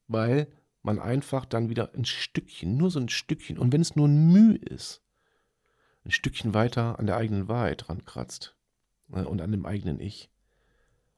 Weil 0.07 0.47
man 0.81 0.99
einfach 0.99 1.45
dann 1.45 1.69
wieder 1.69 1.93
ein 1.93 2.05
Stückchen, 2.05 2.77
nur 2.77 2.91
so 2.91 2.99
ein 2.99 3.09
Stückchen, 3.09 3.57
und 3.57 3.71
wenn 3.73 3.81
es 3.81 3.95
nur 3.95 4.07
ein 4.07 4.31
Mühe 4.31 4.57
ist, 4.57 5.01
ein 6.07 6.11
Stückchen 6.11 6.53
weiter 6.53 6.97
an 6.99 7.05
der 7.05 7.17
eigenen 7.17 7.47
Wahrheit 7.49 7.89
rankratzt 7.89 8.55
äh, 9.11 9.21
und 9.21 9.41
an 9.41 9.51
dem 9.51 9.65
eigenen 9.65 9.99
Ich. 9.99 10.31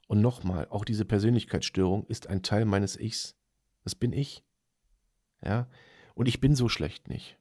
Und 0.07 0.21
nochmal, 0.21 0.67
auch 0.71 0.83
diese 0.83 1.05
Persönlichkeitsstörung 1.05 2.05
ist 2.07 2.27
ein 2.27 2.41
Teil 2.41 2.65
meines 2.65 2.99
Ichs. 2.99 3.37
Das 3.83 3.93
bin 3.93 4.11
ich. 4.11 4.43
Ja, 5.43 5.67
und 6.15 6.27
ich 6.27 6.41
bin 6.41 6.55
so 6.55 6.67
schlecht 6.67 7.07
nicht. 7.07 7.37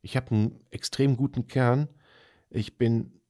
Ich 0.00 0.16
habe 0.16 0.30
einen 0.30 0.60
extrem 0.70 1.16
guten 1.16 1.48
Kern. 1.48 1.88
Ich 2.48 2.78
bin 2.78 3.20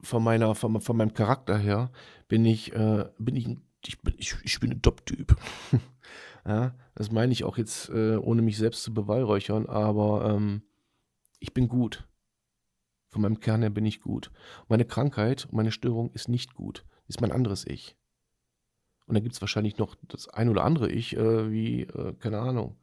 von 0.00 0.24
meiner, 0.24 0.54
von, 0.54 0.80
von 0.80 0.96
meinem 0.96 1.12
Charakter 1.12 1.58
her, 1.58 1.92
bin 2.26 2.46
ich, 2.46 2.72
äh, 2.72 3.04
bin 3.18 3.36
ich, 3.36 3.46
ich 3.86 4.00
bin, 4.00 4.14
ich, 4.16 4.34
ich 4.42 4.58
bin 4.58 4.72
ein 4.72 4.82
Top-Typ. 4.82 5.36
ja, 6.46 6.74
das 6.94 7.12
meine 7.12 7.32
ich 7.32 7.44
auch 7.44 7.58
jetzt, 7.58 7.90
äh, 7.90 8.16
ohne 8.16 8.40
mich 8.40 8.56
selbst 8.56 8.82
zu 8.82 8.94
beweihräuchern, 8.94 9.66
aber 9.66 10.34
ähm, 10.34 10.62
ich 11.38 11.52
bin 11.52 11.68
gut. 11.68 12.09
Von 13.10 13.22
meinem 13.22 13.40
Kern 13.40 13.60
her 13.60 13.70
bin 13.70 13.84
ich 13.84 14.00
gut. 14.00 14.30
Meine 14.68 14.84
Krankheit 14.84 15.44
und 15.46 15.54
meine 15.54 15.72
Störung 15.72 16.10
ist 16.12 16.28
nicht 16.28 16.54
gut 16.54 16.84
ist 17.10 17.20
mein 17.20 17.32
anderes 17.32 17.66
Ich. 17.66 17.96
Und 19.06 19.14
da 19.14 19.20
gibt 19.20 19.34
es 19.34 19.40
wahrscheinlich 19.40 19.76
noch 19.76 19.96
das 20.08 20.28
ein 20.28 20.48
oder 20.48 20.64
andere 20.64 20.90
Ich, 20.90 21.16
äh, 21.16 21.50
wie, 21.50 21.82
äh, 21.82 22.14
keine 22.20 22.38
Ahnung, 22.38 22.76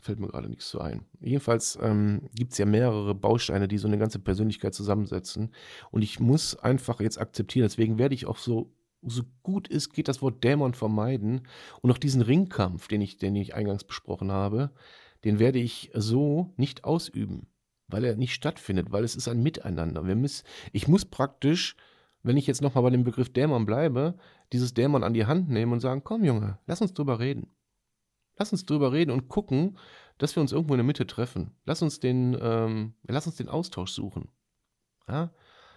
fällt 0.00 0.18
mir 0.18 0.28
gerade 0.28 0.48
nichts 0.48 0.68
zu 0.70 0.80
ein. 0.80 1.04
Jedenfalls 1.20 1.78
ähm, 1.80 2.28
gibt 2.34 2.52
es 2.52 2.58
ja 2.58 2.66
mehrere 2.66 3.14
Bausteine, 3.14 3.68
die 3.68 3.78
so 3.78 3.86
eine 3.86 3.98
ganze 3.98 4.18
Persönlichkeit 4.18 4.74
zusammensetzen. 4.74 5.54
Und 5.90 6.02
ich 6.02 6.20
muss 6.20 6.56
einfach 6.56 7.00
jetzt 7.00 7.20
akzeptieren, 7.20 7.64
deswegen 7.66 7.98
werde 7.98 8.14
ich 8.14 8.26
auch 8.26 8.38
so 8.38 8.72
so 9.06 9.22
gut 9.42 9.70
es 9.70 9.90
geht, 9.90 10.08
das 10.08 10.22
Wort 10.22 10.42
Dämon 10.42 10.72
vermeiden 10.72 11.46
und 11.82 11.90
auch 11.90 11.98
diesen 11.98 12.22
Ringkampf, 12.22 12.88
den 12.88 13.02
ich, 13.02 13.18
den 13.18 13.36
ich 13.36 13.54
eingangs 13.54 13.84
besprochen 13.84 14.32
habe, 14.32 14.70
den 15.24 15.38
werde 15.38 15.58
ich 15.58 15.90
so 15.92 16.54
nicht 16.56 16.84
ausüben, 16.84 17.46
weil 17.94 18.02
er 18.04 18.16
nicht 18.16 18.34
stattfindet, 18.34 18.90
weil 18.90 19.04
es 19.04 19.14
ist 19.14 19.28
ein 19.28 19.40
Miteinander. 19.40 20.04
Wir 20.04 20.16
müssen, 20.16 20.44
ich 20.72 20.88
muss 20.88 21.04
praktisch, 21.04 21.76
wenn 22.24 22.36
ich 22.36 22.48
jetzt 22.48 22.60
nochmal 22.60 22.82
bei 22.82 22.90
dem 22.90 23.04
Begriff 23.04 23.32
Dämon 23.32 23.66
bleibe, 23.66 24.18
dieses 24.52 24.74
Dämon 24.74 25.04
an 25.04 25.14
die 25.14 25.26
Hand 25.26 25.48
nehmen 25.48 25.72
und 25.72 25.78
sagen, 25.78 26.02
komm 26.02 26.24
Junge, 26.24 26.58
lass 26.66 26.82
uns 26.82 26.92
drüber 26.92 27.20
reden. 27.20 27.54
Lass 28.36 28.50
uns 28.50 28.66
drüber 28.66 28.90
reden 28.90 29.12
und 29.12 29.28
gucken, 29.28 29.78
dass 30.18 30.34
wir 30.34 30.40
uns 30.40 30.50
irgendwo 30.50 30.74
in 30.74 30.78
der 30.78 30.84
Mitte 30.84 31.06
treffen. 31.06 31.52
Lass 31.66 31.82
uns 31.82 32.00
den, 32.00 32.36
ähm, 32.40 32.94
lass 33.06 33.28
uns 33.28 33.36
den 33.36 33.48
Austausch 33.48 33.92
suchen. 33.92 34.28
Ja? 35.06 35.32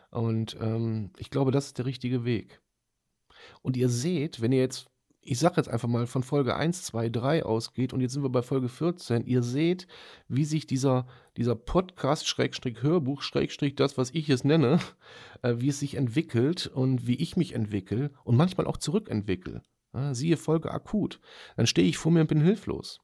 Und 0.10 0.58
ähm, 0.60 1.12
ich 1.20 1.30
glaube, 1.30 1.52
das 1.52 1.68
ist 1.68 1.78
der 1.78 1.86
richtige 1.86 2.26
Weg. 2.26 2.64
Und 3.62 3.78
ihr 3.78 3.90
seht, 3.90 4.42
wenn 4.42 4.52
ihr 4.52 4.62
jetzt, 4.62 4.90
ich 5.28 5.40
sage 5.40 5.56
jetzt 5.58 5.68
einfach 5.68 5.90
mal 5.90 6.08
von 6.08 6.24
Folge 6.24 6.56
1, 6.56 6.84
2, 6.84 7.10
3 7.10 7.44
ausgeht 7.44 7.92
und 7.92 8.00
jetzt 8.00 8.14
sind 8.14 8.24
wir 8.24 8.30
bei 8.30 8.42
Folge 8.42 8.70
14, 8.70 9.26
ihr 9.26 9.44
seht, 9.44 9.86
wie 10.30 10.46
sich 10.46 10.68
dieser, 10.68 11.06
dieser 11.36 11.56
Podcast, 11.56 12.28
Schrägstrich 12.28 12.82
Hörbuch, 12.82 13.22
Schrägstrich 13.22 13.76
das, 13.76 13.98
was 13.98 14.12
ich 14.12 14.30
es 14.30 14.46
nenne, 14.46 14.80
äh, 15.42 15.56
wie 15.58 15.68
es 15.68 15.80
sich 15.80 15.96
entwickelt 15.96 16.68
und 16.68 17.08
wie 17.08 17.16
ich 17.16 17.36
mich 17.36 17.54
entwickle 17.54 18.12
und 18.24 18.38
manchmal 18.38 18.68
auch 18.68 18.78
zurückentwickle. 18.78 19.64
Ja, 19.94 20.14
siehe 20.14 20.38
Folge 20.38 20.72
akut. 20.72 21.20
Dann 21.58 21.68
stehe 21.68 21.90
ich 21.90 21.98
vor 21.98 22.12
mir 22.12 22.22
und 22.22 22.28
bin 22.28 22.42
hilflos. 22.42 23.02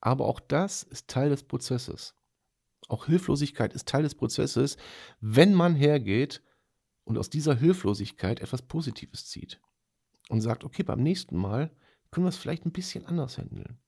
Aber 0.00 0.24
auch 0.24 0.40
das 0.40 0.82
ist 0.82 1.08
Teil 1.08 1.28
des 1.28 1.42
Prozesses. 1.42 2.14
Auch 2.88 3.06
Hilflosigkeit 3.06 3.74
ist 3.74 3.86
Teil 3.86 4.04
des 4.04 4.14
Prozesses, 4.14 4.78
wenn 5.20 5.52
man 5.52 5.74
hergeht 5.74 6.42
und 7.04 7.18
aus 7.18 7.28
dieser 7.28 7.54
Hilflosigkeit 7.54 8.40
etwas 8.40 8.62
Positives 8.62 9.26
zieht 9.26 9.60
und 10.30 10.40
sagt, 10.40 10.64
okay, 10.64 10.84
beim 10.84 11.02
nächsten 11.02 11.36
Mal 11.36 11.70
können 12.10 12.24
wir 12.24 12.28
es 12.28 12.36
vielleicht 12.36 12.64
ein 12.64 12.72
bisschen 12.72 13.04
anders 13.04 13.36
handeln. 13.36 13.78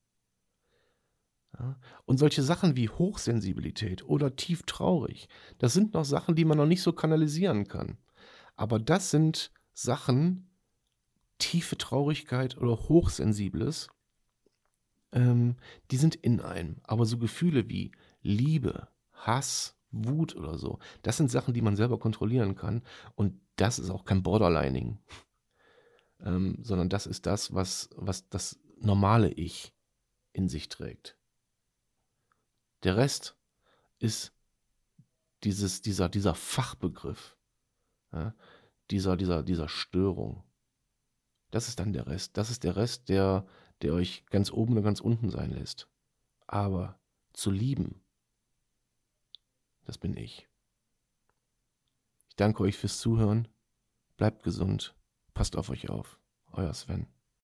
Ja? 1.58 1.78
Und 2.04 2.18
solche 2.18 2.42
Sachen 2.42 2.76
wie 2.76 2.88
Hochsensibilität 2.88 4.04
oder 4.04 4.34
tief 4.34 4.64
traurig, 4.64 5.28
das 5.58 5.72
sind 5.72 5.94
noch 5.94 6.04
Sachen, 6.04 6.34
die 6.34 6.44
man 6.44 6.58
noch 6.58 6.66
nicht 6.66 6.82
so 6.82 6.92
kanalisieren 6.92 7.68
kann. 7.68 7.96
Aber 8.56 8.80
das 8.80 9.10
sind 9.10 9.52
Sachen, 9.72 10.50
tiefe 11.38 11.78
Traurigkeit 11.78 12.58
oder 12.58 12.88
Hochsensibles, 12.88 13.88
ähm, 15.12 15.56
die 15.92 15.96
sind 15.96 16.16
in 16.16 16.40
einem. 16.40 16.80
Aber 16.82 17.06
so 17.06 17.18
Gefühle 17.18 17.68
wie 17.68 17.92
Liebe, 18.22 18.88
Hass, 19.12 19.76
Wut 19.92 20.34
oder 20.34 20.58
so, 20.58 20.80
das 21.02 21.18
sind 21.18 21.30
Sachen, 21.30 21.54
die 21.54 21.62
man 21.62 21.76
selber 21.76 22.00
kontrollieren 22.00 22.56
kann. 22.56 22.82
Und 23.14 23.40
das 23.54 23.78
ist 23.78 23.90
auch 23.90 24.04
kein 24.04 24.24
Borderlining, 24.24 24.98
ähm, 26.22 26.58
sondern 26.62 26.88
das 26.88 27.06
ist 27.06 27.26
das, 27.26 27.54
was, 27.54 27.90
was 27.96 28.28
das 28.28 28.58
normale 28.78 29.30
Ich 29.30 29.72
in 30.32 30.48
sich 30.48 30.68
trägt. 30.68 31.16
Der 32.84 32.96
Rest 32.96 33.36
ist 33.98 34.32
dieses, 35.44 35.82
dieser, 35.82 36.08
dieser 36.08 36.34
Fachbegriff, 36.34 37.36
ja, 38.12 38.34
dieser, 38.90 39.16
dieser, 39.16 39.42
dieser 39.42 39.68
Störung. 39.68 40.42
Das 41.50 41.68
ist 41.68 41.78
dann 41.78 41.92
der 41.92 42.06
Rest. 42.06 42.36
Das 42.36 42.50
ist 42.50 42.64
der 42.64 42.76
Rest, 42.76 43.08
der, 43.08 43.46
der 43.82 43.92
euch 43.92 44.24
ganz 44.26 44.50
oben 44.50 44.72
oder 44.72 44.82
ganz 44.82 45.00
unten 45.00 45.30
sein 45.30 45.50
lässt. 45.50 45.88
Aber 46.46 46.98
zu 47.32 47.50
lieben, 47.50 48.02
das 49.84 49.98
bin 49.98 50.16
ich. 50.16 50.48
Ich 52.28 52.36
danke 52.36 52.62
euch 52.62 52.76
fürs 52.76 52.98
Zuhören. 52.98 53.48
Bleibt 54.16 54.42
gesund. 54.42 54.94
Passt 55.34 55.56
auf 55.56 55.70
euch 55.70 55.88
auf. 55.88 56.18
Euer 56.52 56.72
Sven. 56.74 57.06